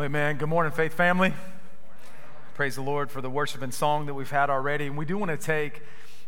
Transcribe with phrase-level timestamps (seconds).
[0.00, 0.38] Well, amen.
[0.38, 1.34] Good morning, Faith family.
[2.54, 4.86] Praise the Lord for the worship and song that we've had already.
[4.86, 5.82] And we do want to take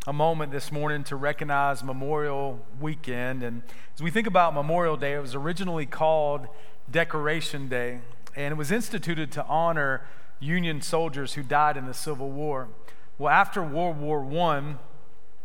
[0.07, 3.43] a moment this morning to recognize Memorial Weekend.
[3.43, 3.63] And
[3.95, 6.49] as we think about Memorial Day, it was originally called
[6.91, 8.01] Decoration Day,
[8.37, 10.03] and it was instituted to honor
[10.39, 12.69] Union soldiers who died in the Civil War.
[13.17, 14.75] Well, after World War I,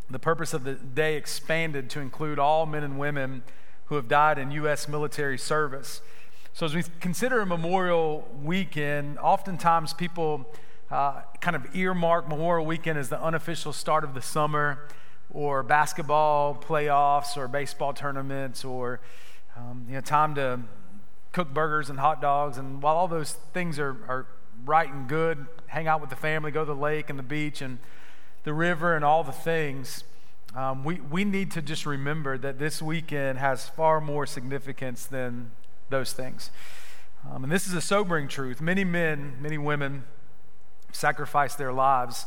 [0.09, 3.43] the purpose of the day expanded to include all men and women
[3.85, 4.89] who have died in U.S.
[4.89, 6.01] military service.
[6.57, 10.51] So, as we consider a Memorial Weekend, oftentimes people
[10.89, 14.79] uh, kind of earmark Memorial Weekend as the unofficial start of the summer,
[15.29, 19.01] or basketball playoffs, or baseball tournaments, or
[19.55, 20.61] um, you know, time to
[21.31, 22.57] cook burgers and hot dogs.
[22.57, 24.25] And while all those things are, are
[24.65, 27.61] right and good, hang out with the family, go to the lake and the beach
[27.61, 27.77] and
[28.45, 30.05] the river and all the things,
[30.55, 35.51] um, we, we need to just remember that this weekend has far more significance than
[35.89, 36.51] those things.
[37.29, 38.61] Um, and this is a sobering truth.
[38.61, 40.03] Many men, many women
[40.91, 42.25] sacrifice their lives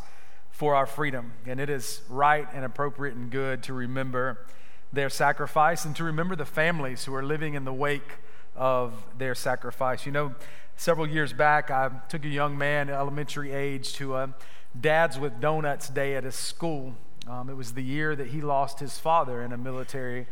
[0.51, 1.33] for our freedom.
[1.47, 4.47] And it is right and appropriate and good to remember
[4.93, 8.19] their sacrifice and to remember the families who are living in the wake
[8.57, 10.05] of their sacrifice.
[10.05, 10.35] You know,
[10.77, 14.35] several years back, I took a young man, elementary age, to a
[14.79, 16.95] Dads with Donuts Day at his school.
[17.29, 20.27] Um, it was the year that he lost his father in a military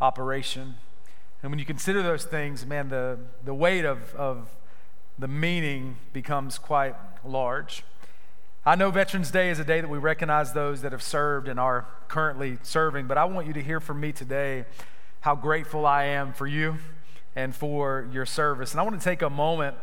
[0.00, 0.76] operation.
[1.42, 4.48] And when you consider those things, man, the, the weight of, of
[5.18, 7.82] the meaning becomes quite large.
[8.64, 11.58] I know Veterans Day is a day that we recognize those that have served and
[11.58, 14.66] are currently serving, but I want you to hear from me today
[15.22, 16.76] how grateful I am for you
[17.34, 18.70] and for your service.
[18.70, 19.76] And I want to take a moment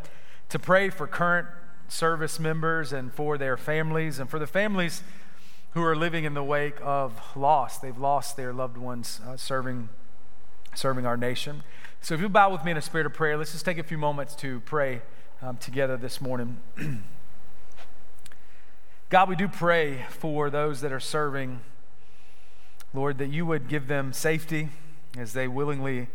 [0.47, 1.47] to pray for current
[1.89, 5.03] service members and for their families and for the families
[5.71, 7.79] who are living in the wake of loss.
[7.79, 9.89] They've lost their loved ones uh, serving
[10.80, 11.61] serving our nation.
[11.99, 13.83] So if you bow with me in a spirit of prayer, let's just take a
[13.83, 15.02] few moments to pray
[15.41, 16.61] um, together this morning.
[19.09, 21.59] God, we do pray for those that are serving,
[22.94, 24.69] Lord, that you would give them safety
[25.17, 26.07] as they willingly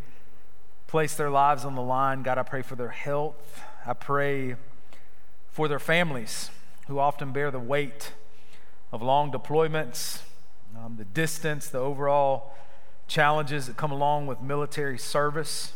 [0.87, 2.23] place their lives on the line.
[2.23, 3.61] God, I pray for their health.
[3.85, 4.55] I pray
[5.51, 6.49] for their families
[6.87, 8.13] who often bear the weight
[8.91, 10.21] of long deployments,
[10.75, 12.55] um, the distance, the overall
[13.07, 15.73] challenges that come along with military service.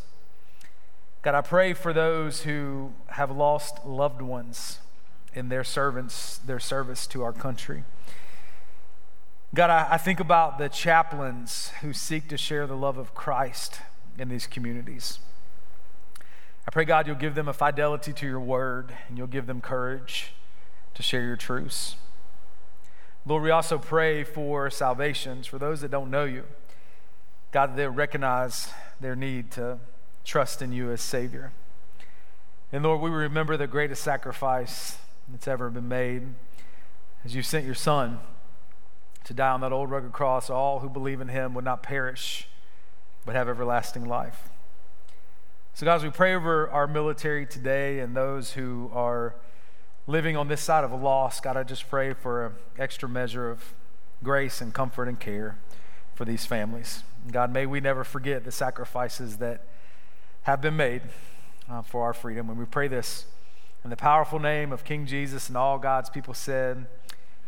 [1.21, 4.79] God, I pray for those who have lost loved ones
[5.33, 7.83] in their servants, their service to our country.
[9.53, 13.81] God, I, I think about the chaplains who seek to share the love of Christ
[14.17, 15.19] in these communities.
[16.67, 19.59] I pray, God, you'll give them a fidelity to your word and you'll give them
[19.59, 20.33] courage
[20.93, 21.95] to share your truths.
[23.25, 26.43] Lord, we also pray for salvations for those that don't know you.
[27.51, 28.69] God, they recognize
[29.01, 29.79] their need to
[30.23, 31.51] trust in you as Savior.
[32.71, 36.27] And Lord, we remember the greatest sacrifice that's ever been made
[37.25, 38.19] as you sent your Son
[39.23, 40.51] to die on that old rugged cross.
[40.51, 42.47] All who believe in him would not perish,
[43.25, 44.49] but have everlasting life.
[45.73, 49.33] So, guys, we pray over our military today and those who are
[50.05, 51.39] living on this side of a loss.
[51.39, 53.73] God, I just pray for an extra measure of
[54.21, 55.57] grace and comfort and care
[56.19, 57.03] for these families.
[57.31, 59.63] God, may we never forget the sacrifices that
[60.41, 61.01] have been made
[61.71, 62.49] uh, for our freedom.
[62.49, 63.23] And we pray this
[63.85, 66.87] in the powerful name of King Jesus and all God's people said,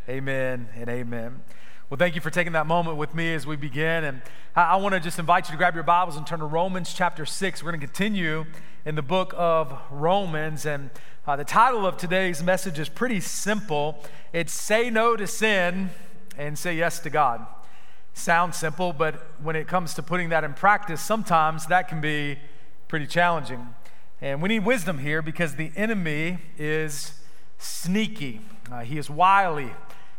[0.08, 1.42] Amen and amen.
[1.90, 4.06] Well, thank you for taking that moment with me as we begin.
[4.06, 4.22] And
[4.56, 6.94] I, I want to just invite you to grab your Bibles and turn to Romans
[6.94, 7.62] chapter 6.
[7.62, 8.46] We're going to continue
[8.86, 10.66] in the book of Romans.
[10.66, 10.92] And
[11.28, 14.02] uh, the title of today's message is pretty simple
[14.32, 15.90] it's Say No to Sin
[16.38, 17.46] and Say Yes to God.
[18.14, 22.38] Sounds simple, but when it comes to putting that in practice, sometimes that can be
[22.88, 23.74] pretty challenging.
[24.20, 27.14] And we need wisdom here because the enemy is
[27.58, 28.42] sneaky,
[28.72, 29.72] uh, he is wily.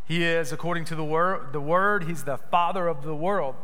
[0.04, 3.54] He is, according to the word, the word, he's the father of the world.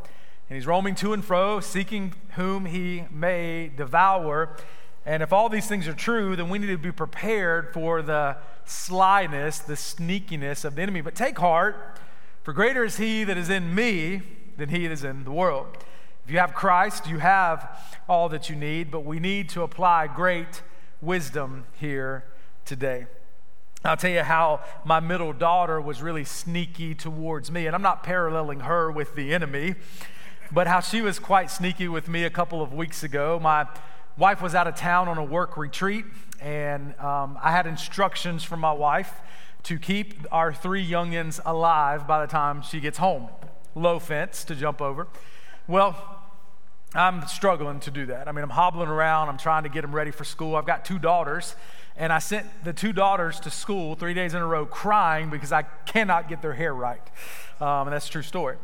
[0.48, 4.56] And he's roaming to and fro, seeking whom he may devour.
[5.04, 8.36] And if all these things are true, then we need to be prepared for the
[8.64, 11.00] slyness, the sneakiness of the enemy.
[11.00, 11.98] But take heart
[12.48, 14.22] for greater is he that is in me
[14.56, 15.66] than he that is in the world.
[16.24, 17.78] If you have Christ, you have
[18.08, 20.62] all that you need, but we need to apply great
[21.02, 22.24] wisdom here
[22.64, 23.06] today.
[23.84, 28.02] I'll tell you how my middle daughter was really sneaky towards me, and I'm not
[28.02, 29.74] paralleling her with the enemy,
[30.50, 33.38] but how she was quite sneaky with me a couple of weeks ago.
[33.38, 33.66] My
[34.16, 36.06] wife was out of town on a work retreat,
[36.40, 39.20] and um, I had instructions from my wife
[39.68, 43.28] to keep our three youngins alive by the time she gets home.
[43.74, 45.06] Low fence to jump over.
[45.66, 45.94] Well,
[46.94, 48.28] I'm struggling to do that.
[48.28, 50.56] I mean, I'm hobbling around, I'm trying to get them ready for school.
[50.56, 51.54] I've got two daughters,
[51.96, 55.52] And I sent the two daughters to school three days in a row crying because
[55.52, 57.02] I cannot get their hair right.
[57.60, 58.56] Um, and that's a true story.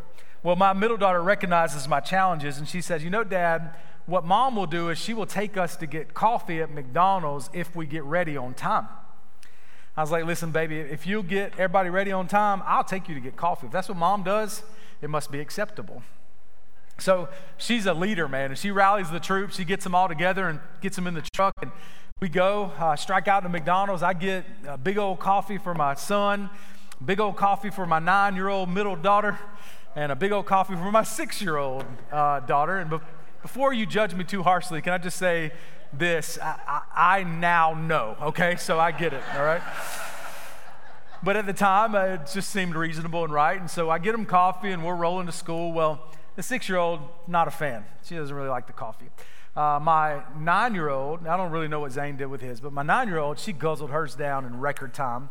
[0.42, 3.74] Well, my middle daughter recognizes my challenges and she says, You know, Dad,
[4.06, 7.76] what mom will do is she will take us to get coffee at McDonald's if
[7.76, 8.88] we get ready on time.
[9.96, 13.14] I was like, Listen, baby, if you'll get everybody ready on time, I'll take you
[13.14, 13.66] to get coffee.
[13.66, 14.62] If that's what mom does,
[15.00, 16.02] it must be acceptable.
[16.98, 19.56] So she's a leader, man, and she rallies the troops.
[19.56, 21.52] She gets them all together and gets them in the truck.
[21.60, 21.72] And
[22.20, 24.02] we go, uh, strike out to McDonald's.
[24.02, 26.50] I get a big old coffee for my son,
[27.04, 29.38] big old coffee for my nine year old middle daughter,
[29.96, 32.78] and a big old coffee for my six year old uh, daughter.
[32.78, 33.00] And be-
[33.42, 35.52] before you judge me too harshly, can I just say
[35.98, 36.38] this?
[36.42, 38.56] I, I, I now know, okay?
[38.56, 39.62] So I get it, all right?
[41.22, 43.58] But at the time, uh, it just seemed reasonable and right.
[43.58, 45.72] And so I get them coffee and we're rolling to school.
[45.72, 46.02] Well,
[46.36, 47.86] the six year old, not a fan.
[48.04, 49.08] She doesn't really like the coffee.
[49.56, 52.72] Uh, my nine year old, I don't really know what Zane did with his, but
[52.72, 55.30] my nine year old, she guzzled hers down in record time.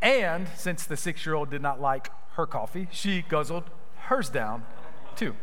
[0.00, 3.64] And since the six year old did not like her coffee, she guzzled
[4.06, 4.64] hers down
[5.14, 5.36] too.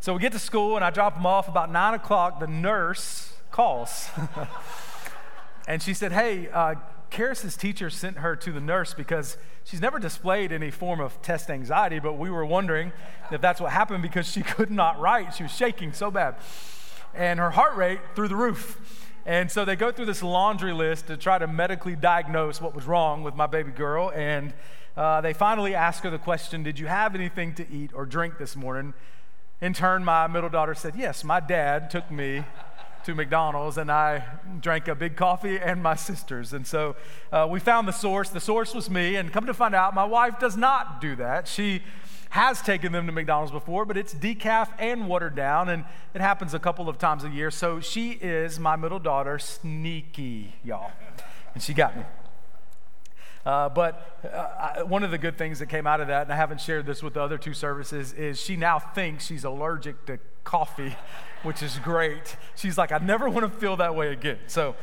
[0.00, 1.48] So we get to school and I drop them off.
[1.48, 4.10] About nine o'clock, the nurse calls.
[5.66, 6.74] and she said, Hey, uh,
[7.08, 11.48] Karis's teacher sent her to the nurse because she's never displayed any form of test
[11.48, 12.92] anxiety, but we were wondering
[13.32, 15.32] if that's what happened because she could not write.
[15.34, 16.36] She was shaking so bad.
[17.14, 19.14] And her heart rate through the roof.
[19.24, 22.84] And so they go through this laundry list to try to medically diagnose what was
[22.84, 24.12] wrong with my baby girl.
[24.14, 24.52] And
[24.98, 28.36] uh, they finally ask her the question Did you have anything to eat or drink
[28.36, 28.92] this morning?
[29.62, 32.44] In turn, my middle daughter said, Yes, my dad took me
[33.06, 34.24] to McDonald's and I
[34.60, 36.52] drank a big coffee and my sister's.
[36.52, 36.96] And so
[37.30, 38.30] uh, we found the source.
[38.30, 39.14] The source was me.
[39.14, 41.46] And come to find out, my wife does not do that.
[41.46, 41.82] She
[42.30, 46.52] has taken them to McDonald's before, but it's decaf and watered down, and it happens
[46.52, 47.52] a couple of times a year.
[47.52, 50.90] So she is my middle daughter, sneaky, y'all.
[51.54, 52.02] And she got me.
[53.46, 56.36] Uh, but uh, one of the good things that came out of that, and I
[56.36, 60.18] haven't shared this with the other two services, is she now thinks she's allergic to
[60.46, 60.96] coffee,
[61.42, 62.36] which is great.
[62.54, 64.38] She's like, I never want to feel that way again.
[64.46, 64.74] So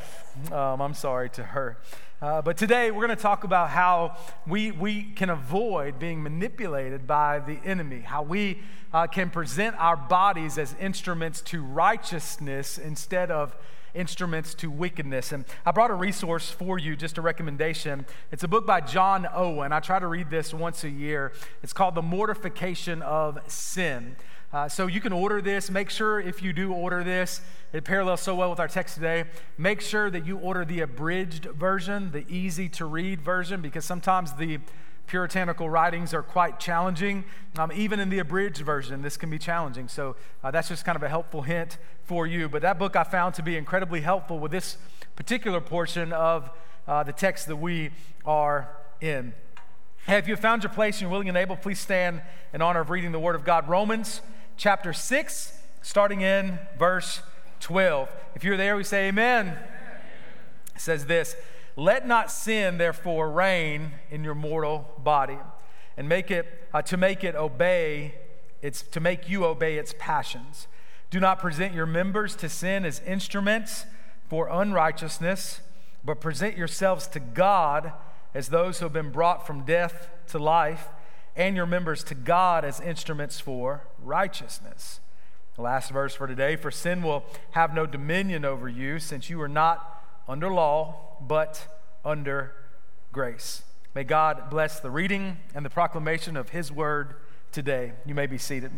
[0.52, 1.78] um, I'm sorry to her.
[2.22, 7.08] Uh, but today we're going to talk about how we, we can avoid being manipulated
[7.08, 8.60] by the enemy, how we
[8.94, 13.56] uh, can present our bodies as instruments to righteousness instead of
[13.94, 15.32] instruments to wickedness.
[15.32, 18.06] And I brought a resource for you, just a recommendation.
[18.32, 19.72] It's a book by John Owen.
[19.72, 21.32] I try to read this once a year.
[21.62, 24.16] It's called The Mortification of Sin.
[24.54, 25.72] Uh, so you can order this.
[25.72, 27.42] Make sure if you do order this,
[27.74, 29.26] it parallels so well with our text today.
[29.58, 34.34] Make sure that you order the abridged version, the easy to read version, because sometimes
[34.34, 34.60] the
[35.08, 37.24] puritanical writings are quite challenging.
[37.58, 39.88] Um, even in the abridged version, this can be challenging.
[39.88, 42.48] So uh, that's just kind of a helpful hint for you.
[42.48, 44.78] But that book I found to be incredibly helpful with this
[45.16, 46.52] particular portion of
[46.88, 47.90] uh, the text that we
[48.24, 48.70] are
[49.02, 49.34] in.
[50.06, 52.22] Hey, if you found your place and you're willing and able, please stand
[52.54, 53.68] in honor of reading the Word of God.
[53.68, 54.22] Romans
[54.58, 57.22] chapter 6, starting in verse
[57.60, 58.10] 12.
[58.36, 59.48] If you're there, we say amen.
[59.48, 59.64] amen.
[60.76, 61.36] It says this.
[61.76, 65.40] Let not sin, therefore, reign in your mortal body,
[65.98, 68.16] and make it uh, to make it obey
[68.62, 70.68] its to make you obey its passions.
[71.10, 73.86] Do not present your members to sin as instruments
[74.30, 75.62] for unrighteousness,
[76.04, 77.94] but present yourselves to God
[78.34, 80.90] as those who have been brought from death to life,
[81.36, 85.00] and your members to God as instruments for righteousness.
[85.56, 89.42] The last verse for today For sin will have no dominion over you, since you
[89.42, 91.68] are not under law, but
[92.04, 92.54] under
[93.12, 93.64] grace.
[93.96, 97.16] May God bless the reading and the proclamation of His word
[97.52, 97.94] today.
[98.06, 98.72] You may be seated.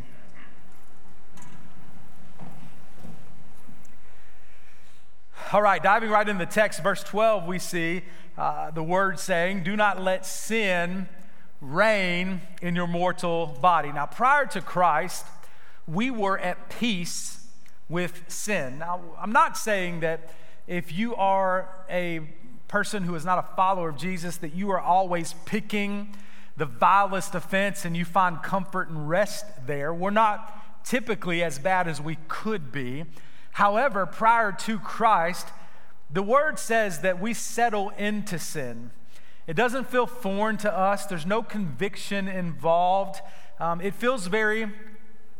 [5.54, 8.02] All right, diving right in the text, verse 12, we see
[8.38, 11.08] uh, the word saying, Do not let sin
[11.62, 13.92] reign in your mortal body.
[13.92, 15.26] Now, prior to Christ,
[15.88, 17.48] we were at peace
[17.90, 18.80] with sin.
[18.80, 20.32] Now, I'm not saying that
[20.68, 22.22] if you are a
[22.68, 26.16] person who is not a follower of Jesus, that you are always picking
[26.58, 29.94] the vilest offense and you find comfort and rest there.
[29.94, 33.06] We're not typically as bad as we could be.
[33.52, 35.48] However, prior to Christ,
[36.12, 38.92] the word says that we settle into sin.
[39.48, 43.22] It doesn't feel foreign to us, there's no conviction involved.
[43.60, 44.72] Um, it feels very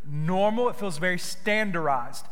[0.08, 2.24] normal, it feels very standardized.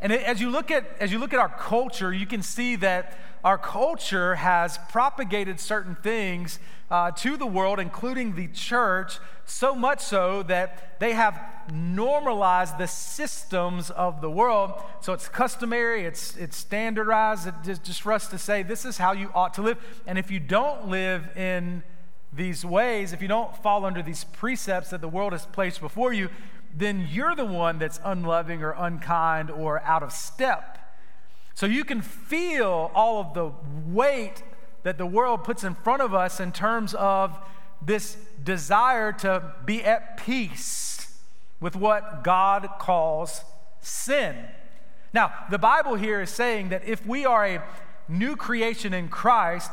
[0.00, 3.16] And as you look at as you look at our culture, you can see that
[3.44, 6.58] our culture has propagated certain things
[6.90, 11.38] uh, to the world, including the church, so much so that they have
[11.70, 14.82] normalized the systems of the world.
[15.02, 18.96] So it's customary, it's, it's standardized, it just, just for us to say this is
[18.96, 19.78] how you ought to live.
[20.06, 21.82] And if you don't live in
[22.32, 26.14] these ways, if you don't fall under these precepts that the world has placed before
[26.14, 26.30] you,
[26.76, 30.78] then you're the one that's unloving or unkind or out of step.
[31.54, 33.52] So you can feel all of the
[33.86, 34.42] weight
[34.82, 37.38] that the world puts in front of us in terms of
[37.80, 41.20] this desire to be at peace
[41.60, 43.42] with what God calls
[43.80, 44.36] sin.
[45.12, 47.62] Now, the Bible here is saying that if we are a
[48.08, 49.72] new creation in Christ,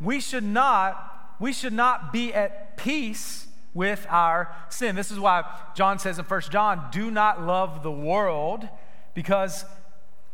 [0.00, 1.08] we should not
[1.40, 4.94] we should not be at peace with our sin.
[4.94, 5.42] This is why
[5.74, 8.68] John says in 1 John, do not love the world,
[9.12, 9.64] because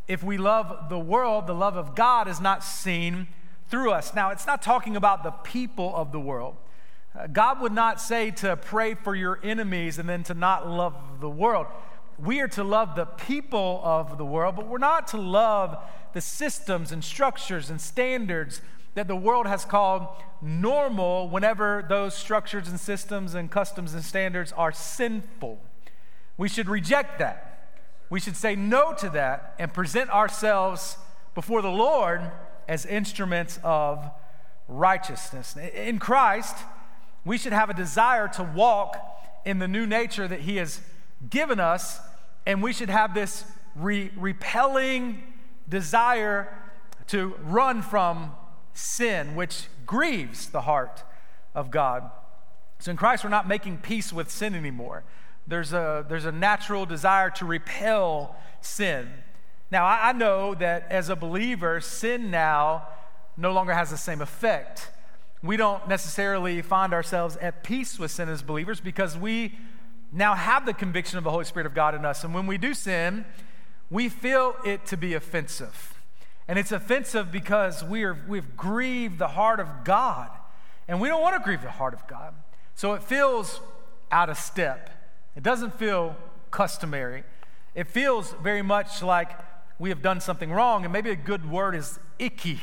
[0.09, 3.27] if we love the world, the love of God is not seen
[3.69, 4.15] through us.
[4.15, 6.57] Now, it's not talking about the people of the world.
[7.17, 10.95] Uh, God would not say to pray for your enemies and then to not love
[11.19, 11.67] the world.
[12.17, 15.77] We are to love the people of the world, but we're not to love
[16.13, 18.61] the systems and structures and standards
[18.95, 20.07] that the world has called
[20.41, 25.59] normal whenever those structures and systems and customs and standards are sinful.
[26.35, 27.48] We should reject that.
[28.09, 30.97] We should say no to that and present ourselves
[31.35, 32.21] before the Lord
[32.67, 34.09] as instruments of
[34.67, 35.55] righteousness.
[35.57, 36.55] In Christ,
[37.25, 38.97] we should have a desire to walk
[39.45, 40.81] in the new nature that He has
[41.29, 41.99] given us,
[42.45, 43.43] and we should have this
[43.75, 45.23] re- repelling
[45.67, 46.55] desire
[47.07, 48.31] to run from
[48.73, 51.03] sin, which grieves the heart
[51.55, 52.09] of God.
[52.79, 55.03] So in Christ, we're not making peace with sin anymore.
[55.49, 59.09] There's a, there's a natural desire to repel sin.
[59.71, 62.87] Now, I, I know that as a believer, sin now
[63.35, 64.91] no longer has the same effect.
[65.41, 69.57] We don't necessarily find ourselves at peace with sin as believers because we
[70.11, 72.23] now have the conviction of the Holy Spirit of God in us.
[72.23, 73.25] And when we do sin,
[73.89, 75.95] we feel it to be offensive.
[76.47, 80.29] And it's offensive because we are, we've grieved the heart of God.
[80.87, 82.35] And we don't want to grieve the heart of God.
[82.75, 83.61] So it feels
[84.11, 84.98] out of step.
[85.35, 86.15] It doesn't feel
[86.51, 87.23] customary.
[87.75, 89.31] It feels very much like
[89.77, 90.83] we have done something wrong.
[90.83, 92.59] And maybe a good word is icky.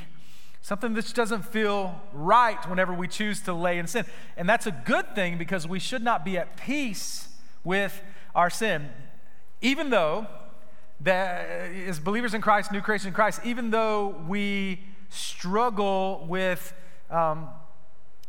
[0.60, 4.04] Something that doesn't feel right whenever we choose to lay in sin.
[4.36, 7.28] And that's a good thing because we should not be at peace
[7.62, 8.02] with
[8.34, 8.90] our sin.
[9.60, 10.26] Even though
[11.00, 11.46] that
[11.86, 16.74] as believers in Christ, new creation in Christ, even though we struggle with
[17.10, 17.48] um,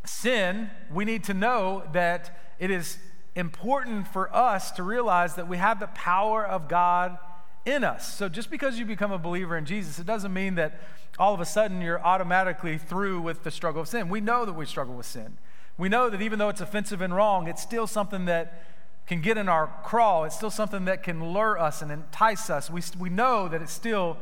[0.04, 2.98] sin, we need to know that it is
[3.38, 7.18] important for us to realize that we have the power of God
[7.64, 8.12] in us.
[8.12, 10.80] So just because you become a believer in Jesus, it doesn't mean that
[11.18, 14.08] all of a sudden you're automatically through with the struggle of sin.
[14.08, 15.38] We know that we struggle with sin.
[15.76, 18.64] We know that even though it's offensive and wrong, it's still something that
[19.06, 20.24] can get in our crawl.
[20.24, 22.68] It's still something that can lure us and entice us.
[22.68, 24.18] We, we know that it's still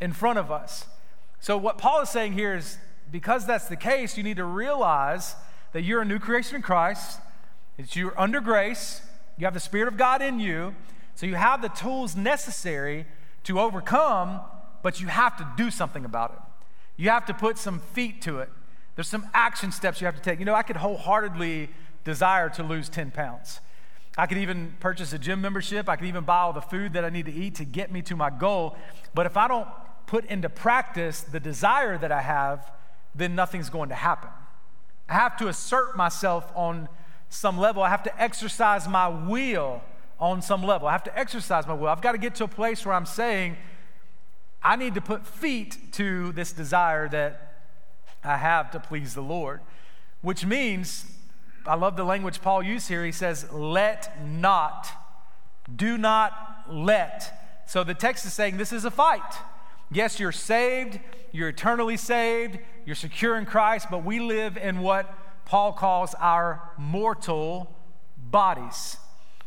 [0.00, 0.86] in front of us.
[1.40, 2.78] So, what Paul is saying here is
[3.12, 5.36] because that's the case, you need to realize
[5.72, 7.20] that you're a new creation in Christ,
[7.94, 9.02] you're under grace,
[9.36, 10.74] you have the Spirit of God in you,
[11.14, 13.06] so you have the tools necessary
[13.44, 14.40] to overcome,
[14.82, 16.38] but you have to do something about it.
[16.96, 18.50] You have to put some feet to it.
[18.94, 20.38] There's some action steps you have to take.
[20.38, 21.68] You know, I could wholeheartedly
[22.04, 23.60] desire to lose 10 pounds.
[24.16, 25.88] I could even purchase a gym membership.
[25.88, 28.00] I could even buy all the food that I need to eat to get me
[28.02, 28.74] to my goal.
[29.14, 29.68] But if I don't
[30.06, 32.70] put into practice the desire that I have,
[33.14, 34.30] then nothing's going to happen.
[35.08, 36.88] I have to assert myself on
[37.28, 37.82] some level.
[37.82, 39.82] I have to exercise my will
[40.18, 40.88] on some level.
[40.88, 41.88] I have to exercise my will.
[41.88, 43.56] I've got to get to a place where I'm saying,
[44.62, 47.60] I need to put feet to this desire that
[48.24, 49.60] I have to please the Lord,
[50.22, 51.06] which means
[51.66, 53.04] I love the language Paul used here.
[53.04, 54.88] He says, let not.
[55.74, 57.64] Do not let.
[57.66, 59.20] So the text is saying this is a fight.
[59.90, 60.98] Yes, you're saved,
[61.32, 65.12] you're eternally saved, you're secure in Christ, but we live in what
[65.46, 67.74] Paul calls our mortal
[68.18, 68.98] bodies.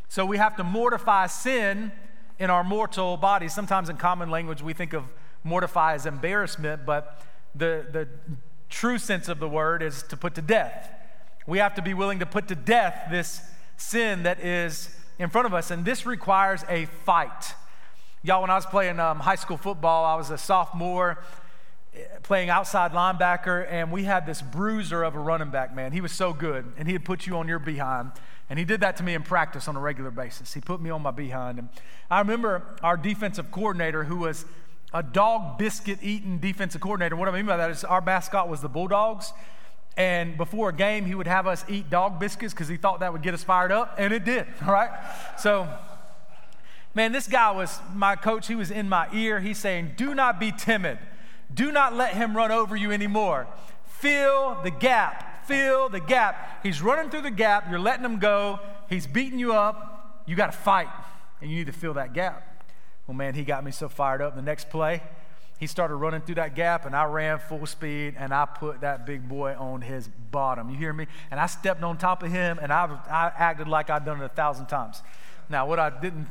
[0.07, 1.91] So we have to mortify sin
[2.39, 3.53] in our mortal bodies.
[3.53, 5.03] Sometimes in common language, we think of
[5.43, 7.21] mortify as embarrassment, but
[7.53, 8.07] the, the
[8.69, 10.95] true sense of the word is to put to death
[11.49, 13.41] we have to be willing to put to death this
[13.75, 15.71] sin that is in front of us.
[15.71, 17.55] And this requires a fight.
[18.21, 21.23] Y'all, when I was playing um, high school football, I was a sophomore
[22.23, 25.91] playing outside linebacker, and we had this bruiser of a running back, man.
[25.91, 28.11] He was so good, and he'd put you on your behind.
[28.49, 30.53] And he did that to me in practice on a regular basis.
[30.53, 31.59] He put me on my behind.
[31.59, 31.69] And
[32.09, 34.45] I remember our defensive coordinator, who was
[34.93, 37.15] a dog biscuit eating defensive coordinator.
[37.15, 39.31] What I mean by that is our mascot was the Bulldogs.
[39.97, 43.11] And before a game, he would have us eat dog biscuits because he thought that
[43.11, 44.89] would get us fired up, and it did, all right?
[45.37, 45.67] So,
[46.95, 48.47] man, this guy was my coach.
[48.47, 49.39] He was in my ear.
[49.41, 50.99] He's saying, Do not be timid.
[51.53, 53.47] Do not let him run over you anymore.
[53.85, 55.45] Fill the gap.
[55.45, 56.63] Fill the gap.
[56.63, 57.69] He's running through the gap.
[57.69, 58.59] You're letting him go.
[58.87, 60.23] He's beating you up.
[60.25, 60.87] You got to fight,
[61.41, 62.63] and you need to fill that gap.
[63.07, 64.35] Well, man, he got me so fired up.
[64.35, 65.01] The next play,
[65.59, 69.07] he started running through that gap, and I ran full speed, and I put that
[69.07, 70.69] big boy on his bottom.
[70.69, 71.07] You hear me?
[71.31, 74.25] And I stepped on top of him, and I, I acted like I'd done it
[74.25, 75.01] a thousand times.
[75.49, 76.27] Now, what I didn't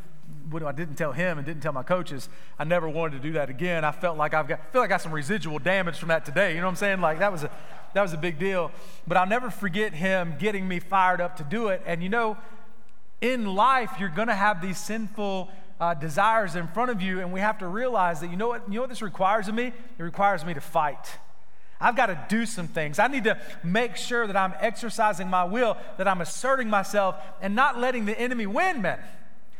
[0.51, 3.33] what I didn't tell him and didn't tell my coaches, I never wanted to do
[3.33, 3.85] that again.
[3.85, 6.55] I felt like I've got feel like I got some residual damage from that today.
[6.55, 7.01] You know what I'm saying?
[7.01, 7.51] Like that was a
[7.95, 8.71] that was a big deal.
[9.07, 11.83] But I'll never forget him getting me fired up to do it.
[11.87, 12.37] And you know,
[13.21, 17.41] in life, you're gonna have these sinful uh, desires in front of you, and we
[17.41, 19.67] have to realize that you know what, you know what this requires of me?
[19.67, 21.19] It requires me to fight.
[21.81, 22.99] I've got to do some things.
[22.99, 27.55] I need to make sure that I'm exercising my will, that I'm asserting myself, and
[27.55, 28.99] not letting the enemy win, man.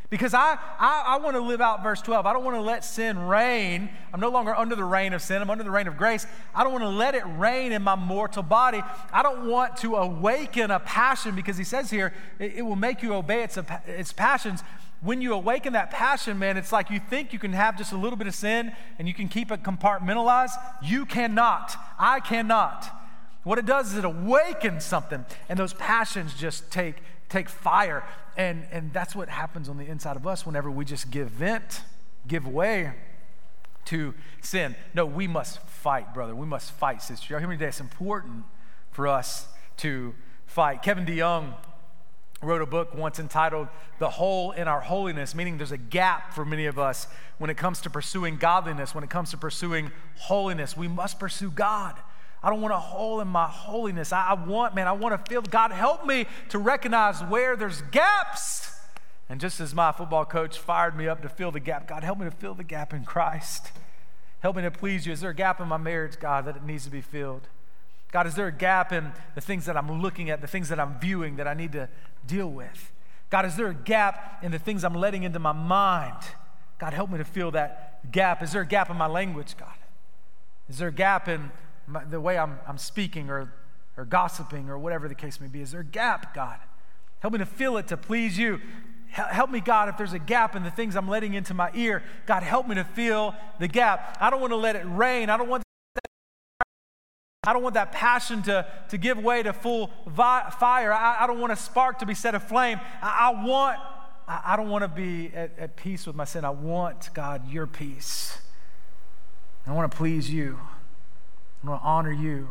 [0.09, 2.25] Because I, I, I want to live out verse 12.
[2.25, 3.89] I don't want to let sin reign.
[4.11, 6.25] I'm no longer under the reign of sin, I'm under the reign of grace.
[6.55, 8.81] I don't want to let it reign in my mortal body.
[9.13, 13.03] I don't want to awaken a passion because he says here, it, it will make
[13.03, 14.63] you obey its, its passions
[15.01, 17.97] when you awaken that passion, man, it's like you think you can have just a
[17.97, 20.55] little bit of sin and you can keep it compartmentalized.
[20.83, 21.75] You cannot.
[21.97, 22.89] I cannot.
[23.43, 26.97] What it does is it awakens something, and those passions just take,
[27.29, 28.03] take fire.
[28.35, 31.81] And, and that's what happens on the inside of us whenever we just give vent,
[32.27, 32.93] give way
[33.85, 34.75] to sin.
[34.93, 36.35] No, we must fight, brother.
[36.35, 37.33] We must fight, sister.
[37.33, 37.69] Y'all hear me today?
[37.69, 38.43] It's important
[38.91, 40.13] for us to
[40.45, 40.81] fight.
[40.83, 41.53] Kevin DeYoung
[42.41, 43.67] wrote a book once entitled
[43.99, 47.07] The Hole in Our Holiness, meaning there's a gap for many of us
[47.37, 50.77] when it comes to pursuing godliness, when it comes to pursuing holiness.
[50.77, 51.95] We must pursue God.
[52.41, 54.13] I don't want a hole in my holiness.
[54.13, 57.81] I, I want, man, I want to feel God help me to recognize where there's
[57.91, 58.71] gaps.
[59.27, 62.17] And just as my football coach fired me up to fill the gap, God, help
[62.17, 63.71] me to fill the gap in Christ.
[64.39, 65.11] Help me to please you.
[65.11, 67.47] Is there a gap in my marriage, God, that it needs to be filled?
[68.11, 70.79] God, is there a gap in the things that I'm looking at, the things that
[70.79, 71.89] I'm viewing that I need to
[72.25, 72.91] deal with?
[73.29, 76.17] God, is there a gap in the things I'm letting into my mind?
[76.79, 78.41] God, help me to fill that gap.
[78.41, 79.75] Is there a gap in my language, God?
[80.69, 81.51] Is there a gap in
[81.89, 83.53] my, the way I'm, I'm speaking or,
[83.97, 85.61] or gossiping or whatever the case may be?
[85.61, 86.59] Is there a gap, God?
[87.19, 88.61] Help me to fill it to please you.
[89.07, 92.03] Help me, God, if there's a gap in the things I'm letting into my ear.
[92.27, 94.17] God, help me to fill the gap.
[94.21, 95.29] I don't want to let it reign.
[95.29, 95.63] I don't want
[97.43, 100.91] I don't want that passion to, to give way to full vi- fire.
[100.93, 102.79] I, I, don't want a spark to be set aflame.
[103.01, 103.79] I, I want,
[104.27, 106.43] I, I, don't want to be at, at peace with my sin.
[106.43, 108.37] I want, God, your peace.
[109.65, 110.59] I want to please you.
[111.63, 112.49] I want to honor you.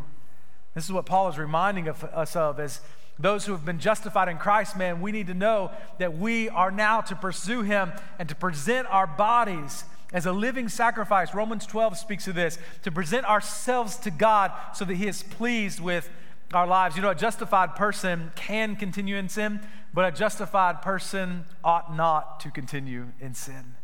[0.74, 2.80] This is what Paul is reminding of, us of as
[3.18, 6.70] those who have been justified in Christ, man, we need to know that we are
[6.70, 11.34] now to pursue him and to present our bodies as a living sacrifice.
[11.34, 15.80] Romans 12 speaks of this to present ourselves to God so that He is pleased
[15.80, 16.08] with
[16.54, 16.96] our lives.
[16.96, 19.60] You know, a justified person can continue in sin,
[19.92, 23.74] but a justified person ought not to continue in sin.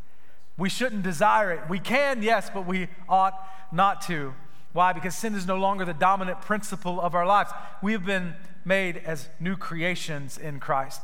[0.57, 1.69] We shouldn't desire it.
[1.69, 3.35] We can, yes, but we ought
[3.73, 4.35] not to.
[4.75, 4.93] Why?
[4.93, 7.51] Because sin is no longer the dominant principle of our lives.
[7.81, 8.35] We have been
[8.65, 11.01] made as new creations in Christ.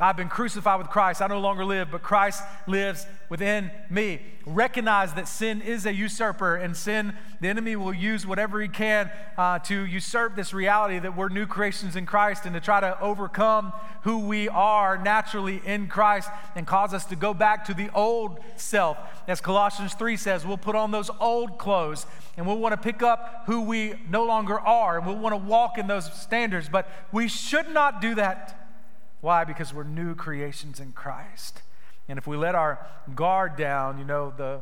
[0.00, 1.20] I've been crucified with Christ.
[1.20, 4.20] I no longer live, but Christ lives within me.
[4.46, 9.10] Recognize that sin is a usurper, and sin, the enemy will use whatever he can
[9.36, 12.98] uh, to usurp this reality that we're new creations in Christ and to try to
[13.00, 17.90] overcome who we are naturally in Christ and cause us to go back to the
[17.92, 18.98] old self.
[19.26, 22.06] As Colossians 3 says, we'll put on those old clothes
[22.36, 25.48] and we'll want to pick up who we no longer are and we'll want to
[25.48, 28.67] walk in those standards, but we should not do that
[29.20, 29.44] why?
[29.44, 31.62] Because we're new creations in Christ.
[32.08, 34.60] And if we let our guard down, you know, the,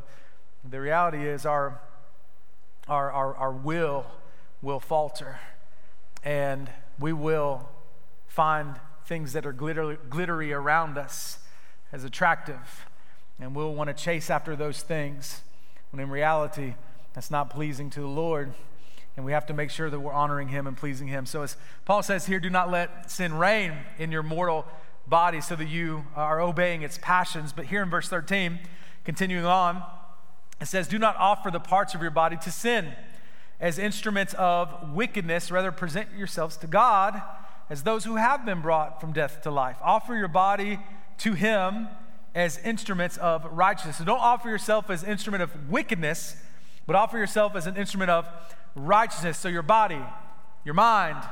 [0.67, 1.79] the reality is our,
[2.87, 4.05] our, our, our will
[4.61, 5.39] will falter.
[6.23, 7.69] And we will
[8.27, 11.39] find things that are glitter, glittery around us
[11.91, 12.85] as attractive.
[13.39, 15.41] And we'll want to chase after those things
[15.91, 16.73] when in reality,
[17.13, 18.53] that's not pleasing to the Lord
[19.17, 21.25] and we have to make sure that we're honoring him and pleasing him.
[21.25, 24.65] So, as Paul says here, do not let sin reign in your mortal
[25.07, 27.51] body so that you are obeying its passions.
[27.51, 28.59] But here in verse 13,
[29.03, 29.83] continuing on,
[30.61, 32.93] it says, Do not offer the parts of your body to sin
[33.59, 37.19] as instruments of wickedness, rather, present yourselves to God
[37.71, 39.77] as those who have been brought from death to life.
[39.81, 40.79] Offer your body
[41.19, 41.87] to him
[42.35, 43.97] as instruments of righteousness.
[43.97, 46.35] So don't offer yourself as instrument of wickedness
[46.87, 48.27] but offer yourself as an instrument of
[48.77, 49.37] righteousness.
[49.37, 50.01] So, your body,
[50.63, 51.23] your mind,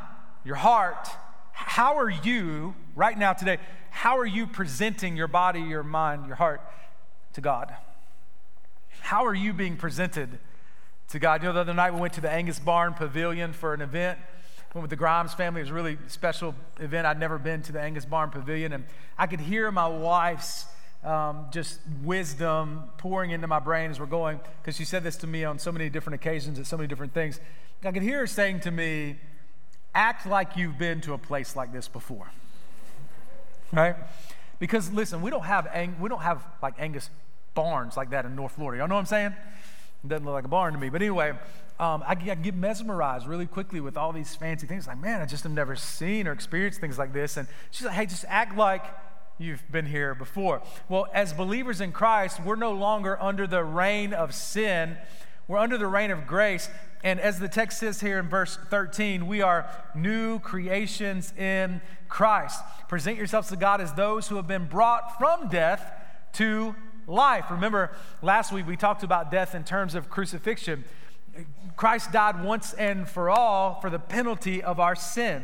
[0.44, 1.08] your heart,
[1.52, 3.58] how are you, right now, today,
[3.90, 6.62] how are you presenting your body, your mind, your heart
[7.34, 7.74] to God?
[9.00, 10.40] How are you being presented
[11.10, 11.42] to God?
[11.42, 14.20] You know, the other night we went to the Angus Barn Pavilion for an event.
[14.74, 15.62] Went with the Grimes family.
[15.62, 17.08] It was a really special event.
[17.08, 18.84] I'd never been to the Angus Barn Pavilion, and
[19.18, 20.66] I could hear my wife's
[21.06, 25.28] um, just wisdom pouring into my brain as we're going, because she said this to
[25.28, 27.40] me on so many different occasions at so many different things.
[27.84, 29.18] I could hear her saying to me,
[29.94, 32.32] act like you've been to a place like this before.
[33.72, 33.96] Right?
[34.60, 37.10] Because listen, we don't have ang- we don't have like Angus
[37.54, 38.80] barns like that in North Florida.
[38.80, 39.36] Y'all know what I'm saying?
[40.04, 40.90] It doesn't look like a barn to me.
[40.90, 41.32] But anyway,
[41.80, 44.88] um, I, I get mesmerized really quickly with all these fancy things.
[44.88, 47.38] Like, man, I just have never seen or experienced things like this.
[47.38, 48.84] And she's like, hey, just act like
[49.38, 50.62] you've been here before.
[50.90, 54.98] Well, as believers in Christ, we're no longer under the reign of sin.
[55.48, 56.70] We're under the reign of grace.
[57.04, 62.60] And as the text says here in verse 13, we are new creations in Christ.
[62.88, 65.92] Present yourselves to God as those who have been brought from death
[66.34, 66.76] to
[67.08, 67.46] life.
[67.52, 70.84] Remember, last week we talked about death in terms of crucifixion.
[71.76, 75.44] Christ died once and for all for the penalty of our sin.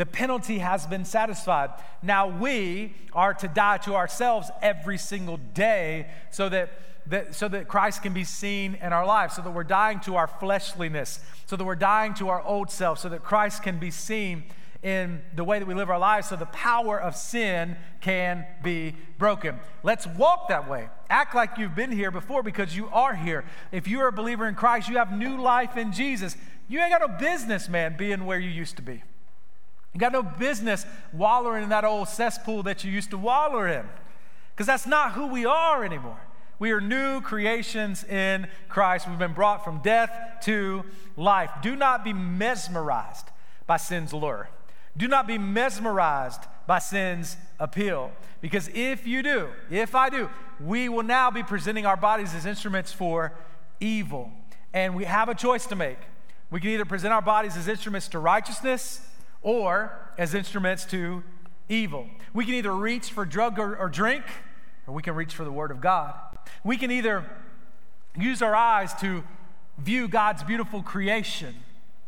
[0.00, 1.72] The penalty has been satisfied.
[2.02, 6.70] Now we are to die to ourselves every single day so that
[7.08, 10.16] that, so that Christ can be seen in our lives, so that we're dying to
[10.16, 13.90] our fleshliness, so that we're dying to our old self, so that Christ can be
[13.90, 14.44] seen
[14.82, 18.94] in the way that we live our lives, so the power of sin can be
[19.18, 19.60] broken.
[19.82, 20.88] Let's walk that way.
[21.10, 23.44] Act like you've been here before because you are here.
[23.70, 26.38] If you're a believer in Christ, you have new life in Jesus.
[26.68, 29.02] You ain't got no business, man, being where you used to be.
[29.92, 33.84] You got no business wallowing in that old cesspool that you used to wallow in
[34.54, 36.20] because that's not who we are anymore.
[36.58, 39.08] We are new creations in Christ.
[39.08, 40.10] We've been brought from death
[40.42, 40.84] to
[41.16, 41.50] life.
[41.62, 43.26] Do not be mesmerized
[43.66, 44.50] by sin's lure.
[44.96, 48.12] Do not be mesmerized by sin's appeal.
[48.42, 50.28] Because if you do, if I do,
[50.60, 53.32] we will now be presenting our bodies as instruments for
[53.80, 54.30] evil.
[54.74, 55.98] And we have a choice to make.
[56.50, 59.00] We can either present our bodies as instruments to righteousness
[59.42, 61.22] or as instruments to
[61.68, 62.06] evil.
[62.34, 64.24] We can either reach for drug or, or drink,
[64.86, 66.14] or we can reach for the Word of God.
[66.64, 67.24] We can either
[68.18, 69.22] use our eyes to
[69.78, 71.54] view God's beautiful creation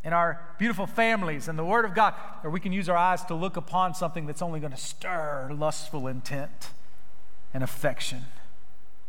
[0.03, 3.23] and our beautiful families and the Word of God, or we can use our eyes
[3.25, 6.71] to look upon something that's only going to stir lustful intent
[7.53, 8.25] and affection.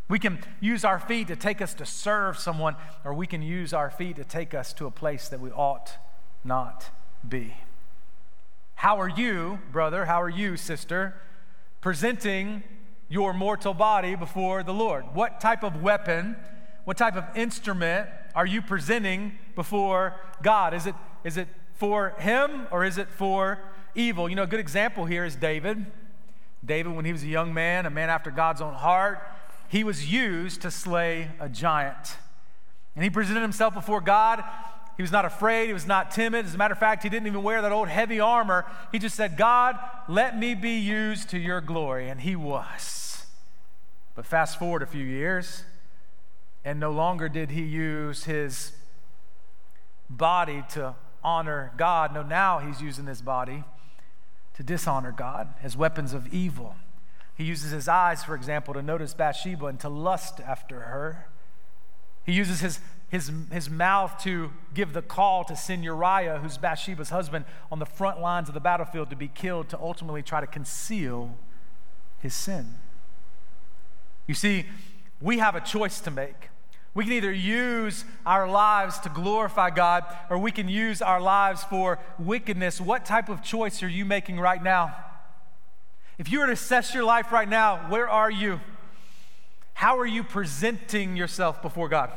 [0.08, 3.72] We can use our feet to take us to serve someone, or we can use
[3.72, 5.92] our feet to take us to a place that we ought
[6.44, 6.90] not
[7.26, 7.54] be.
[8.84, 10.04] How are you, brother?
[10.04, 11.14] How are you, sister,
[11.80, 12.62] presenting
[13.08, 15.06] your mortal body before the Lord?
[15.14, 16.36] What type of weapon,
[16.84, 20.74] what type of instrument are you presenting before God?
[20.74, 20.94] Is it,
[21.24, 23.58] is it for Him or is it for
[23.94, 24.28] evil?
[24.28, 25.86] You know, a good example here is David.
[26.62, 29.26] David, when he was a young man, a man after God's own heart,
[29.66, 32.18] he was used to slay a giant.
[32.94, 34.44] And he presented himself before God.
[34.96, 35.66] He was not afraid.
[35.66, 36.46] He was not timid.
[36.46, 38.64] As a matter of fact, he didn't even wear that old heavy armor.
[38.92, 39.78] He just said, God,
[40.08, 42.08] let me be used to your glory.
[42.08, 43.26] And he was.
[44.14, 45.64] But fast forward a few years,
[46.64, 48.72] and no longer did he use his
[50.08, 52.14] body to honor God.
[52.14, 53.64] No, now he's using his body
[54.54, 56.76] to dishonor God as weapons of evil.
[57.36, 61.26] He uses his eyes, for example, to notice Bathsheba and to lust after her.
[62.24, 62.78] He uses his
[63.08, 67.86] his, his mouth to give the call to send Uriah, who's Bathsheba's husband, on the
[67.86, 71.36] front lines of the battlefield to be killed to ultimately try to conceal
[72.18, 72.74] his sin.
[74.26, 74.66] You see,
[75.20, 76.50] we have a choice to make.
[76.94, 81.64] We can either use our lives to glorify God or we can use our lives
[81.64, 82.80] for wickedness.
[82.80, 84.94] What type of choice are you making right now?
[86.18, 88.60] If you were to assess your life right now, where are you?
[89.74, 92.12] How are you presenting yourself before God?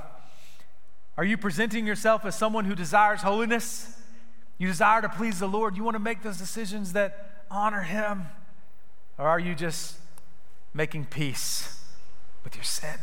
[1.17, 3.99] Are you presenting yourself as someone who desires holiness?
[4.59, 5.75] You desire to please the Lord.
[5.75, 8.27] You want to make those decisions that honor Him?
[9.17, 9.97] Or are you just
[10.73, 11.83] making peace
[12.43, 12.99] with your sin?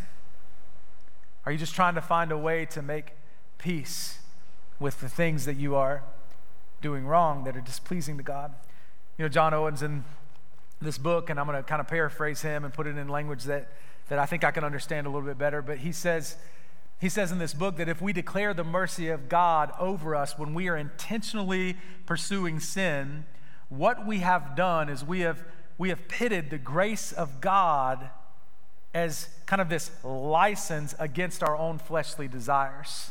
[1.44, 3.12] Are you just trying to find a way to make
[3.58, 4.18] peace
[4.78, 6.04] with the things that you are
[6.80, 8.54] doing wrong that are displeasing to God?
[9.18, 10.04] You know, John Owen's in
[10.80, 13.44] this book, and I'm going to kind of paraphrase him and put it in language
[13.44, 13.72] that,
[14.08, 15.62] that I think I can understand a little bit better.
[15.62, 16.36] But he says,
[17.00, 20.38] he says in this book that if we declare the mercy of God over us
[20.38, 21.76] when we are intentionally
[22.06, 23.24] pursuing sin,
[23.68, 25.44] what we have done is we have,
[25.76, 28.10] we have pitted the grace of God
[28.94, 33.10] as kind of this license against our own fleshly desires.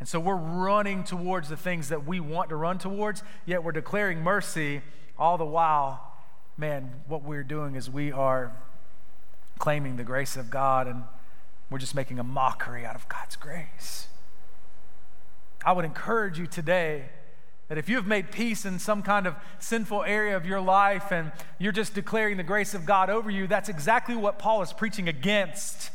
[0.00, 3.72] And so we're running towards the things that we want to run towards, yet we're
[3.72, 4.82] declaring mercy
[5.16, 6.12] all the while.
[6.58, 8.52] Man, what we're doing is we are
[9.58, 11.04] claiming the grace of God and
[11.70, 14.08] we're just making a mockery out of God's grace.
[15.64, 17.06] I would encourage you today
[17.68, 21.10] that if you have made peace in some kind of sinful area of your life
[21.10, 24.72] and you're just declaring the grace of God over you, that's exactly what Paul is
[24.72, 25.90] preaching against.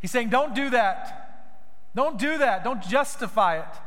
[0.00, 1.20] He's saying, don't do that.
[1.94, 2.64] Don't do that.
[2.64, 3.78] Don't justify it.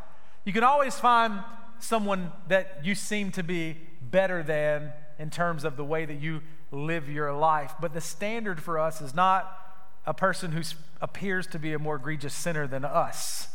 [0.46, 1.44] You can always find
[1.80, 6.42] someone that you seem to be better than in terms of the way that you
[6.72, 7.74] live your life.
[7.82, 9.67] But the standard for us is not
[10.08, 10.62] a person who
[11.02, 13.50] appears to be a more egregious sinner than us,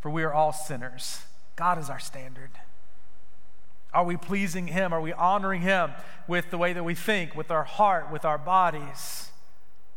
[0.00, 1.20] for we are all sinners.
[1.54, 2.50] God is our standard.
[3.94, 4.92] Are we pleasing Him?
[4.92, 5.92] Are we honoring Him
[6.26, 9.30] with the way that we think, with our heart, with our bodies?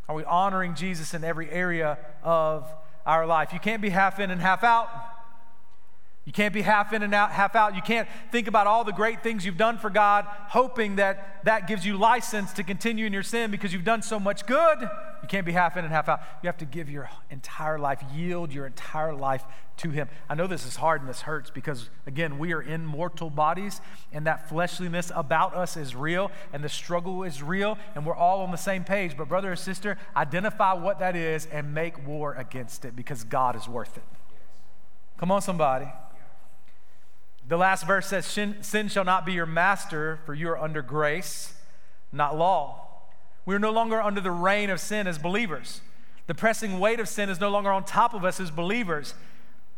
[0.07, 2.71] Are we honoring Jesus in every area of
[3.05, 3.51] our life?
[3.51, 4.89] You can't be half in and half out.
[6.25, 7.75] You can't be half in and out, half out.
[7.75, 11.67] You can't think about all the great things you've done for God, hoping that that
[11.67, 14.81] gives you license to continue in your sin because you've done so much good.
[14.81, 16.21] You can't be half in and half out.
[16.43, 19.43] You have to give your entire life, yield your entire life
[19.77, 20.07] to Him.
[20.29, 23.81] I know this is hard and this hurts because, again, we are in mortal bodies
[24.11, 28.41] and that fleshliness about us is real and the struggle is real and we're all
[28.41, 29.17] on the same page.
[29.17, 33.55] But, brother or sister, identify what that is and make war against it because God
[33.55, 34.03] is worth it.
[35.17, 35.87] Come on, somebody.
[37.49, 41.55] The last verse says, Sin shall not be your master, for you are under grace,
[42.11, 42.85] not law.
[43.43, 45.81] We are no longer under the reign of sin as believers.
[46.27, 49.15] The pressing weight of sin is no longer on top of us as believers.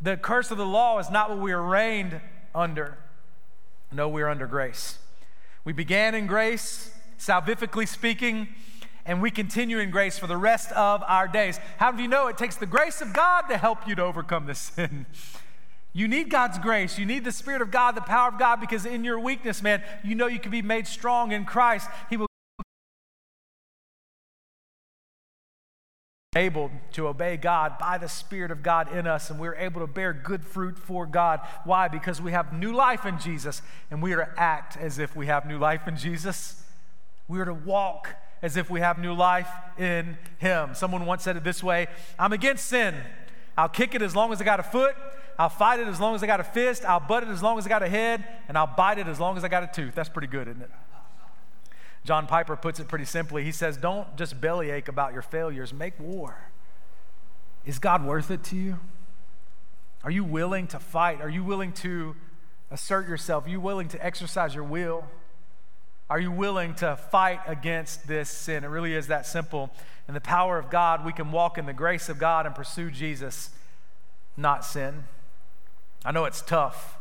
[0.01, 2.19] The curse of the law is not what we are reigned
[2.53, 2.97] under.
[3.89, 4.99] No, we are under grace.
[5.63, 8.49] We began in grace, salvifically speaking,
[9.05, 11.57] and we continue in grace for the rest of our days.
[11.77, 14.45] How do you know it takes the grace of God to help you to overcome
[14.45, 15.05] this sin?
[15.93, 16.97] You need God's grace.
[16.97, 19.83] You need the Spirit of God, the power of God, because in your weakness, man,
[20.03, 21.89] you know you can be made strong in Christ.
[22.09, 22.27] He will
[26.37, 29.87] able to obey God by the Spirit of God in us, and we're able to
[29.87, 31.41] bear good fruit for God.
[31.65, 31.89] Why?
[31.89, 35.27] Because we have new life in Jesus, and we are to act as if we
[35.27, 36.63] have new life in Jesus.
[37.27, 40.73] We are to walk as if we have new life in Him.
[40.73, 42.95] Someone once said it this way I'm against sin.
[43.57, 44.95] I'll kick it as long as I got a foot.
[45.39, 46.85] I'll fight it as long as I got a fist.
[46.85, 48.23] I'll butt it as long as I got a head.
[48.47, 49.95] And I'll bite it as long as I got a tooth.
[49.95, 50.71] That's pretty good, isn't it?
[52.03, 53.43] John Piper puts it pretty simply.
[53.43, 56.51] He says, Don't just bellyache about your failures, make war.
[57.65, 58.79] Is God worth it to you?
[60.03, 61.21] Are you willing to fight?
[61.21, 62.15] Are you willing to
[62.71, 63.45] assert yourself?
[63.45, 65.05] Are you willing to exercise your will?
[66.09, 68.63] Are you willing to fight against this sin?
[68.63, 69.69] It really is that simple.
[70.07, 72.89] In the power of God, we can walk in the grace of God and pursue
[72.89, 73.51] Jesus,
[74.35, 75.05] not sin.
[76.03, 76.97] I know it's tough.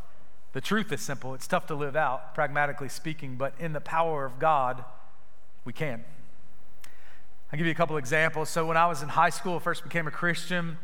[0.52, 1.34] The truth is simple.
[1.34, 4.84] It's tough to live out, pragmatically speaking, but in the power of God,
[5.64, 6.04] we can.
[7.52, 8.48] I'll give you a couple examples.
[8.48, 10.78] So, when I was in high school, first became a Christian,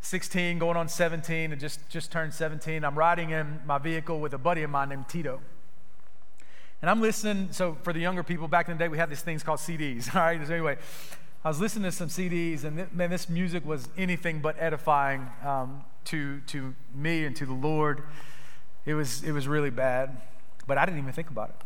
[0.00, 2.84] 16, going on 17, and just, just turned 17.
[2.84, 5.40] I'm riding in my vehicle with a buddy of mine named Tito.
[6.80, 7.48] And I'm listening.
[7.52, 10.14] So, for the younger people, back in the day, we had these things called CDs.
[10.14, 10.44] All right.
[10.46, 10.76] So, anyway,
[11.44, 15.84] I was listening to some CDs, and man, this music was anything but edifying um,
[16.06, 18.02] to, to me and to the Lord.
[18.84, 20.20] It was, it was really bad,
[20.66, 21.56] but I didn't even think about it.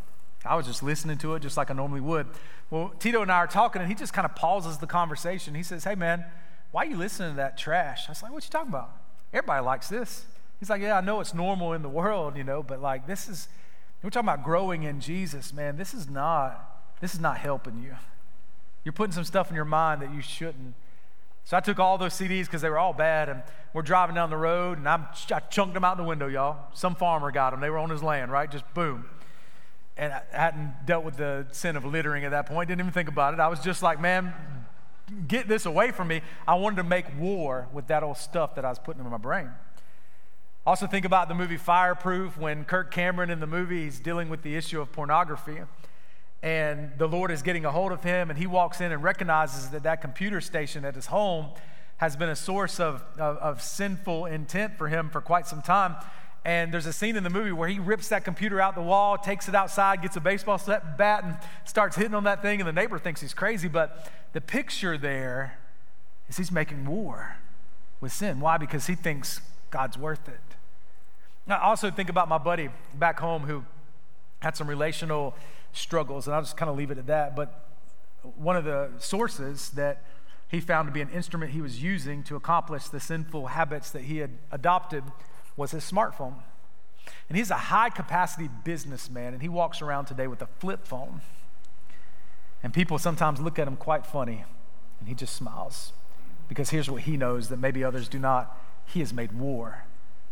[0.44, 2.26] I was just listening to it just like I normally would.
[2.70, 5.54] Well, Tito and I are talking, and he just kind of pauses the conversation.
[5.54, 6.24] He says, Hey, man,
[6.72, 8.04] why are you listening to that trash?
[8.08, 8.90] I was like, What you talking about?
[9.32, 10.24] Everybody likes this.
[10.60, 13.28] He's like, Yeah, I know it's normal in the world, you know, but like this
[13.28, 13.48] is,
[14.02, 15.76] we're talking about growing in Jesus, man.
[15.76, 17.96] This is not, this is not helping you.
[18.84, 20.74] You're putting some stuff in your mind that you shouldn't.
[21.46, 23.40] So I took all those CDs because they were all bad, and
[23.72, 26.58] we're driving down the road, and I'm, I chunked them out the window, y'all.
[26.74, 27.60] Some farmer got them.
[27.60, 28.50] They were on his land, right?
[28.50, 29.04] Just boom.
[29.96, 32.68] And I hadn't dealt with the sin of littering at that point.
[32.68, 33.38] Didn't even think about it.
[33.38, 34.34] I was just like, man,
[35.28, 36.20] get this away from me.
[36.48, 39.16] I wanted to make war with that old stuff that I was putting in my
[39.16, 39.50] brain.
[40.66, 44.42] Also, think about the movie Fireproof when Kirk Cameron in the movie is dealing with
[44.42, 45.58] the issue of pornography
[46.46, 49.70] and the Lord is getting a hold of him, and he walks in and recognizes
[49.70, 51.48] that that computer station at his home
[51.96, 55.96] has been a source of, of, of, sinful intent for him for quite some time.
[56.44, 59.18] And there's a scene in the movie where he rips that computer out the wall,
[59.18, 60.60] takes it outside, gets a baseball
[60.96, 63.66] bat, and starts hitting on that thing, and the neighbor thinks he's crazy.
[63.66, 65.58] But the picture there
[66.28, 67.38] is he's making war
[68.00, 68.38] with sin.
[68.38, 68.56] Why?
[68.56, 69.40] Because he thinks
[69.72, 70.38] God's worth it.
[71.48, 73.64] I also think about my buddy back home who
[74.42, 75.34] had some relational
[75.76, 77.36] struggles, and I'll just kind of leave it at that.
[77.36, 77.68] But
[78.36, 80.02] one of the sources that
[80.48, 84.02] he found to be an instrument he was using to accomplish the sinful habits that
[84.02, 85.04] he had adopted
[85.56, 86.34] was his smartphone.
[87.28, 91.20] And he's a high capacity businessman, and he walks around today with a flip phone.
[92.62, 94.44] And people sometimes look at him quite funny,
[94.98, 95.92] and he just smiles.
[96.48, 99.84] Because here's what he knows that maybe others do not he has made war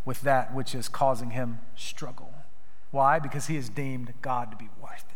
[0.04, 2.32] with that which is causing him struggle.
[2.90, 3.18] Why?
[3.18, 5.13] Because he has deemed God to be worth it.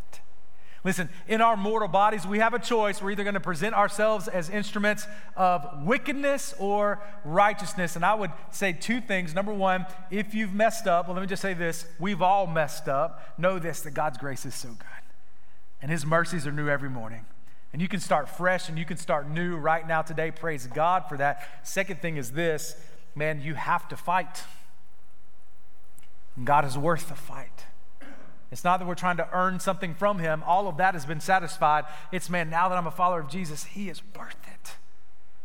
[0.85, 3.03] Listen, in our mortal bodies, we have a choice.
[3.03, 7.97] We're either going to present ourselves as instruments of wickedness or righteousness.
[7.97, 9.35] And I would say two things.
[9.35, 12.88] Number one, if you've messed up, well, let me just say this we've all messed
[12.88, 13.35] up.
[13.38, 15.05] Know this that God's grace is so good,
[15.83, 17.27] and his mercies are new every morning.
[17.73, 20.31] And you can start fresh and you can start new right now today.
[20.31, 21.47] Praise God for that.
[21.62, 22.77] Second thing is this
[23.14, 24.45] man, you have to fight.
[26.45, 27.64] God is worth the fight.
[28.51, 30.43] It's not that we're trying to earn something from Him.
[30.47, 31.85] All of that has been satisfied.
[32.11, 34.77] It's, man, now that I'm a follower of Jesus, He is worth it.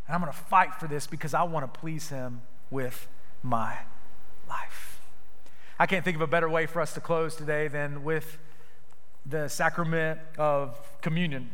[0.08, 3.08] And I'm going to fight for this because I want to please Him with
[3.42, 3.78] my
[4.48, 5.02] life.
[5.80, 8.38] I can't think of a better way for us to close today than with
[9.26, 11.50] the sacrament of communion.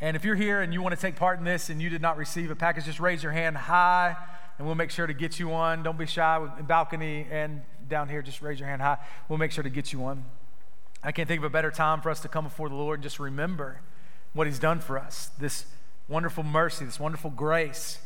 [0.00, 2.02] And if you're here and you want to take part in this and you did
[2.02, 4.16] not receive a package, just raise your hand high
[4.58, 5.82] and we'll make sure to get you one.
[5.82, 8.98] Don't be shy with balcony and down here, just raise your hand high.
[9.28, 10.24] We'll make sure to get you one.
[11.04, 13.02] I can't think of a better time for us to come before the Lord and
[13.02, 13.80] just remember
[14.32, 15.66] what He's done for us this
[16.08, 18.00] wonderful mercy, this wonderful grace.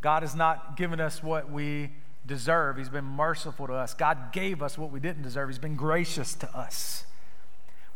[0.00, 1.90] God has not given us what we
[2.26, 3.94] deserve, He's been merciful to us.
[3.94, 7.04] God gave us what we didn't deserve, He's been gracious to us.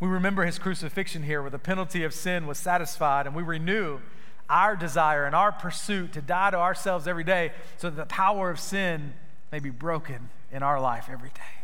[0.01, 4.01] We remember His crucifixion here where the penalty of sin was satisfied, and we renew
[4.49, 8.51] our desire and our pursuit to die to ourselves every day so that the power
[8.51, 9.15] of sin
[9.55, 11.62] may be broken in our life every day.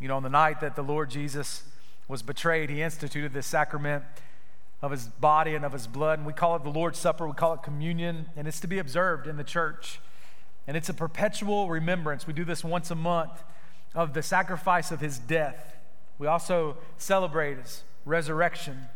[0.00, 1.62] You know, on the night that the Lord Jesus
[2.08, 4.02] was betrayed, he instituted this sacrament
[4.82, 6.18] of his body and of his blood.
[6.18, 8.80] And we call it the Lord's Supper, we call it communion, and it's to be
[8.80, 10.00] observed in the church.
[10.66, 12.26] And it's a perpetual remembrance.
[12.26, 13.44] We do this once a month
[13.94, 15.76] of the sacrifice of his death.
[16.18, 18.88] We also celebrate his resurrection,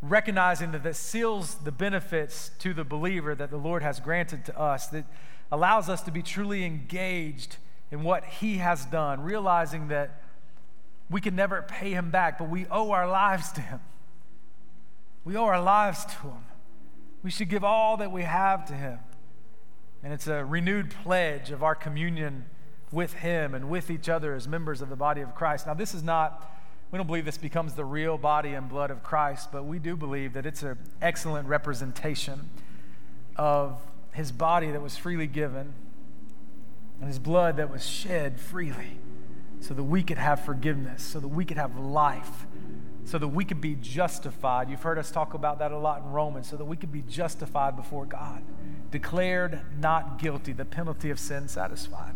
[0.00, 4.58] recognizing that that seals the benefits to the believer that the Lord has granted to
[4.58, 5.04] us, that
[5.52, 7.58] allows us to be truly engaged
[7.92, 10.22] in what He has done, realizing that
[11.10, 13.80] we can never pay Him back, but we owe our lives to Him.
[15.24, 16.46] We owe our lives to Him.
[17.22, 18.98] We should give all that we have to Him.
[20.02, 22.46] And it's a renewed pledge of our communion
[22.90, 25.66] with Him and with each other as members of the body of Christ.
[25.66, 26.50] Now, this is not,
[26.90, 29.96] we don't believe this becomes the real body and blood of Christ, but we do
[29.96, 32.48] believe that it's an excellent representation
[33.36, 33.80] of
[34.12, 35.74] his body that was freely given
[37.00, 38.98] and his blood that was shed freely
[39.60, 42.46] so that we could have forgiveness, so that we could have life,
[43.04, 44.68] so that we could be justified.
[44.68, 47.02] You've heard us talk about that a lot in Romans, so that we could be
[47.02, 48.42] justified before God,
[48.90, 52.14] declared not guilty, the penalty of sin satisfied.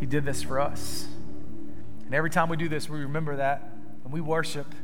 [0.00, 1.08] He did this for us.
[2.04, 3.70] And every time we do this, we remember that
[4.04, 4.74] and we worship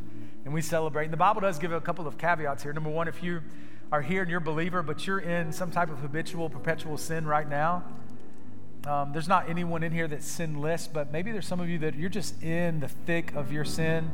[0.44, 1.04] and we celebrate.
[1.04, 2.72] And the Bible does give a couple of caveats here.
[2.72, 3.42] Number one, if you
[3.92, 7.26] are here and you're a believer, but you're in some type of habitual, perpetual sin
[7.26, 7.84] right now,
[8.86, 11.96] um, there's not anyone in here that's sinless, but maybe there's some of you that
[11.96, 14.12] you're just in the thick of your sin.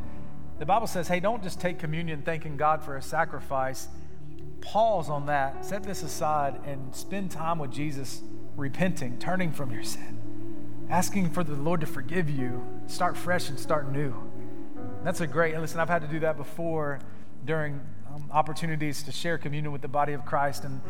[0.58, 3.88] The Bible says, hey, don't just take communion thanking God for a sacrifice.
[4.62, 8.22] Pause on that, set this aside, and spend time with Jesus,
[8.56, 13.58] repenting, turning from your sin, asking for the Lord to forgive you, start fresh and
[13.58, 14.14] start new.
[15.04, 17.00] That's a great, listen, I've had to do that before
[17.44, 17.80] during
[18.12, 20.64] um, opportunities to share communion with the body of Christ.
[20.64, 20.80] And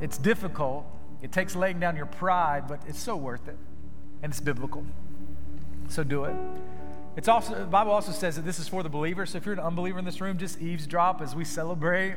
[0.00, 0.86] it's difficult.
[1.22, 3.56] It takes laying down your pride, but it's so worth it.
[4.22, 4.84] And it's biblical.
[5.88, 6.34] So do it.
[7.16, 9.26] It's also, the Bible also says that this is for the believer.
[9.26, 12.14] So if you're an unbeliever in this room, just eavesdrop as we celebrate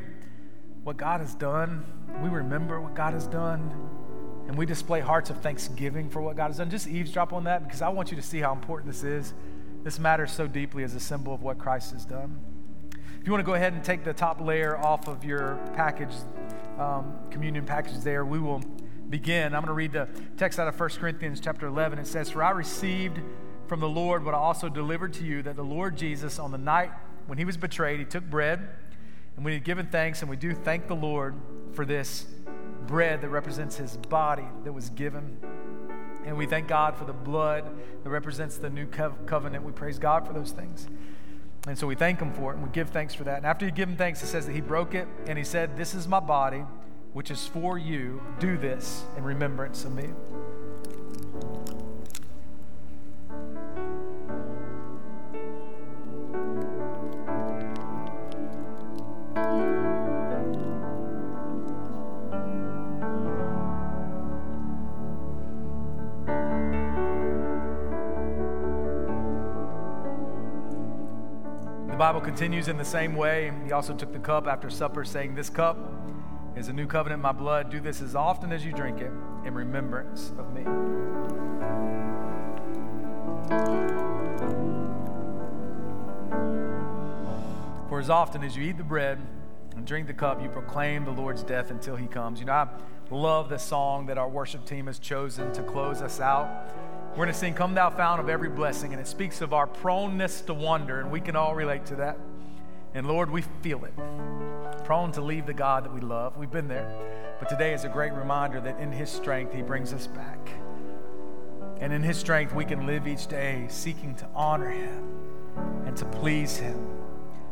[0.84, 1.86] what God has done.
[2.22, 3.72] We remember what God has done.
[4.48, 6.70] And we display hearts of thanksgiving for what God has done.
[6.70, 9.34] Just eavesdrop on that because I want you to see how important this is.
[9.84, 12.40] This matters so deeply as a symbol of what Christ has done.
[13.20, 16.14] If you want to go ahead and take the top layer off of your package,
[16.78, 18.62] um, communion package there, we will
[19.10, 19.54] begin.
[19.54, 22.00] I'm going to read the text out of 1 Corinthians chapter 11.
[22.00, 23.20] It says, For I received
[23.68, 26.58] from the Lord what I also delivered to you, that the Lord Jesus, on the
[26.58, 26.92] night
[27.28, 28.60] when he was betrayed, he took bread,
[29.36, 31.36] and when he had given thanks, and we do thank the Lord
[31.74, 32.26] for this
[32.88, 35.38] bread that represents his body that was given.
[36.26, 37.70] And we thank God for the blood
[38.04, 39.64] that represents the new covenant.
[39.64, 40.88] We praise God for those things.
[41.68, 43.38] And so we thank him for it and we give thanks for that.
[43.38, 45.78] And after you give him thanks, it says that he broke it and he said,
[45.78, 46.64] This is my body,
[47.14, 48.22] which is for you.
[48.40, 50.10] Do this in remembrance of me.
[72.02, 73.54] Bible continues in the same way.
[73.64, 75.78] He also took the cup after supper, saying, This cup
[76.56, 77.70] is a new covenant in my blood.
[77.70, 79.12] Do this as often as you drink it
[79.46, 80.64] in remembrance of me.
[87.88, 89.20] For as often as you eat the bread
[89.76, 92.40] and drink the cup, you proclaim the Lord's death until he comes.
[92.40, 92.68] You know, I
[93.12, 96.74] love the song that our worship team has chosen to close us out.
[97.12, 99.68] We're going to sing Come Thou Fount of Every Blessing, and it speaks of our
[99.68, 102.18] proneness to wonder, and we can all relate to that.
[102.94, 103.94] And Lord, we feel it.
[104.86, 106.38] Prone to leave the God that we love.
[106.38, 106.90] We've been there.
[107.38, 110.40] But today is a great reminder that in His strength, He brings us back.
[111.82, 115.04] And in His strength, we can live each day seeking to honor Him
[115.86, 116.80] and to please Him,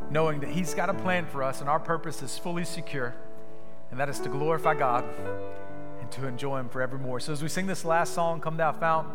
[0.09, 3.13] knowing that He's got a plan for us, and our purpose is fully secure,
[3.91, 5.03] and that is to glorify God
[5.99, 7.19] and to enjoy Him forevermore.
[7.19, 9.05] So as we sing this last song, Come Thou Fount,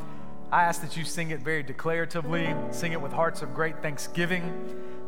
[0.55, 4.45] I ask that you sing it very declaratively, sing it with hearts of great thanksgiving,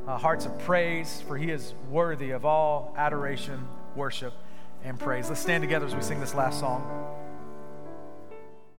[0.09, 4.35] uh, hearts of praise, for he is worthy of all adoration, worship,
[4.83, 5.29] and praise.
[5.29, 7.26] Let's stand together as we sing this last song.